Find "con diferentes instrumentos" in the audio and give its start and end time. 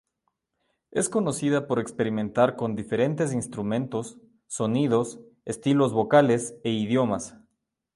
2.55-4.17